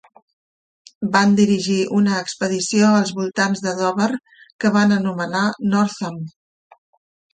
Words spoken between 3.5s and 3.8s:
de